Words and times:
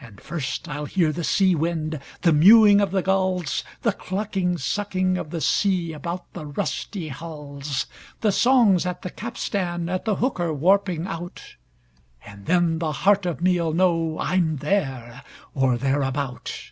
And 0.00 0.20
first 0.20 0.68
I'll 0.68 0.84
hear 0.84 1.10
the 1.10 1.24
sea 1.24 1.56
wind, 1.56 1.98
the 2.22 2.32
mewing 2.32 2.80
of 2.80 2.92
the 2.92 3.02
gulls, 3.02 3.64
The 3.82 3.90
clucking, 3.92 4.58
sucking 4.58 5.18
of 5.18 5.30
the 5.30 5.40
sea 5.40 5.92
about 5.92 6.32
the 6.34 6.46
rusty 6.46 7.08
hulls, 7.08 7.86
The 8.20 8.30
songs 8.30 8.86
at 8.86 9.02
the 9.02 9.10
capstan 9.10 9.88
at 9.88 10.04
the 10.04 10.14
hooker 10.14 10.54
warping 10.54 11.08
out, 11.08 11.56
And 12.24 12.46
then 12.46 12.78
the 12.78 12.92
heart 12.92 13.26
of 13.26 13.40
me'll 13.42 13.72
know 13.72 14.18
I'm 14.20 14.58
there 14.58 15.20
or 15.52 15.76
thereabout. 15.76 16.70